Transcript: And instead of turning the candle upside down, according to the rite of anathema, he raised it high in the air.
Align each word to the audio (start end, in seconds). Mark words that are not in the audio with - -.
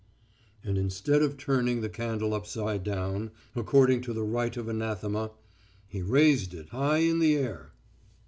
And 0.63 0.79
instead 0.79 1.21
of 1.21 1.37
turning 1.37 1.81
the 1.81 1.87
candle 1.87 2.33
upside 2.33 2.83
down, 2.83 3.29
according 3.55 4.01
to 4.01 4.13
the 4.13 4.23
rite 4.23 4.57
of 4.57 4.67
anathema, 4.67 5.29
he 5.85 6.01
raised 6.01 6.55
it 6.55 6.69
high 6.69 6.97
in 7.05 7.19
the 7.19 7.35
air. 7.35 7.73